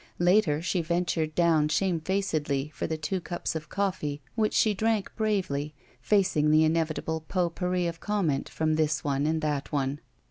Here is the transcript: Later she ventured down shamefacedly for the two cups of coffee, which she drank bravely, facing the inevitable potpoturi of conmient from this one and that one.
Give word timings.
Later 0.17 0.63
she 0.63 0.81
ventured 0.81 1.35
down 1.35 1.67
shamefacedly 1.67 2.69
for 2.73 2.87
the 2.87 2.97
two 2.97 3.21
cups 3.21 3.53
of 3.53 3.69
coffee, 3.69 4.19
which 4.33 4.55
she 4.55 4.73
drank 4.73 5.15
bravely, 5.15 5.75
facing 6.01 6.49
the 6.49 6.63
inevitable 6.63 7.23
potpoturi 7.29 7.87
of 7.87 7.99
conmient 7.99 8.49
from 8.49 8.77
this 8.77 9.03
one 9.03 9.27
and 9.27 9.43
that 9.43 9.71
one. 9.71 9.99